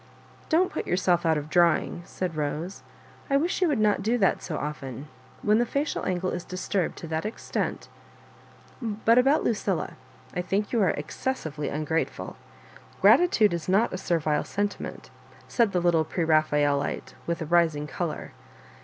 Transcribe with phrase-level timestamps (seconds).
[0.49, 2.81] "Don't put yourself out of drawing," said Bose;
[3.29, 5.07] I wish you would not do that so often.
[5.43, 7.87] When the facial angle is disturbed to that ex tent
[8.81, 9.93] But about Lucilla,
[10.35, 12.35] I think you are excessively ungrateful
[12.99, 15.11] Gratitude is not a servile sentiment,"
[15.47, 18.31] said the little Preraphaelite, with a rising colour.